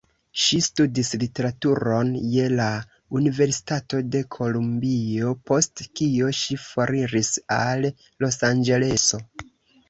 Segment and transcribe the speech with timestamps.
[0.43, 2.69] Ŝi studis literaturon je la
[3.19, 7.87] Universitato de Kolumbio, post kio ŝi foriris al
[8.25, 9.23] Losanĝeleso.